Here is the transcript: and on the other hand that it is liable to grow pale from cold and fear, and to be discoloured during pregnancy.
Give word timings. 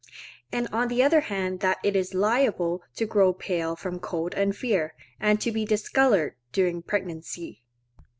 and 0.51 0.67
on 0.71 0.87
the 0.87 1.03
other 1.03 1.19
hand 1.21 1.59
that 1.59 1.77
it 1.83 1.95
is 1.95 2.15
liable 2.15 2.81
to 2.95 3.05
grow 3.05 3.31
pale 3.31 3.75
from 3.75 3.99
cold 3.99 4.33
and 4.33 4.55
fear, 4.57 4.95
and 5.19 5.39
to 5.39 5.51
be 5.51 5.63
discoloured 5.63 6.33
during 6.51 6.81
pregnancy. 6.81 7.61